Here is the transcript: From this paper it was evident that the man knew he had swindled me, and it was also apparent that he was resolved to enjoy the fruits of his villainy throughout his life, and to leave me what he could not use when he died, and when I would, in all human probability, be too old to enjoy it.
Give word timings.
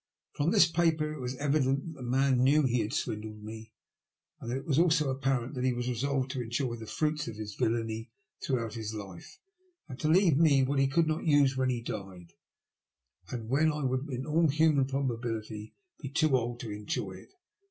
From 0.33 0.49
this 0.49 0.65
paper 0.65 1.13
it 1.13 1.19
was 1.19 1.35
evident 1.35 1.93
that 1.93 2.01
the 2.01 2.01
man 2.01 2.43
knew 2.43 2.63
he 2.63 2.79
had 2.79 2.91
swindled 2.91 3.43
me, 3.43 3.71
and 4.39 4.51
it 4.51 4.65
was 4.65 4.79
also 4.79 5.11
apparent 5.11 5.53
that 5.53 5.63
he 5.63 5.73
was 5.73 5.87
resolved 5.87 6.31
to 6.31 6.41
enjoy 6.41 6.75
the 6.75 6.87
fruits 6.87 7.27
of 7.27 7.35
his 7.35 7.53
villainy 7.53 8.09
throughout 8.43 8.73
his 8.73 8.95
life, 8.95 9.37
and 9.87 9.99
to 9.99 10.07
leave 10.07 10.37
me 10.37 10.63
what 10.63 10.79
he 10.79 10.87
could 10.87 11.05
not 11.05 11.25
use 11.27 11.55
when 11.55 11.69
he 11.69 11.83
died, 11.83 12.33
and 13.29 13.47
when 13.47 13.71
I 13.71 13.83
would, 13.83 14.09
in 14.09 14.25
all 14.25 14.47
human 14.47 14.85
probability, 14.85 15.75
be 15.99 16.09
too 16.09 16.35
old 16.35 16.59
to 16.61 16.71
enjoy 16.71 17.11
it. 17.11 17.29